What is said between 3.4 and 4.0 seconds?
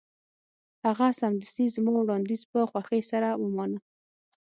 ومانه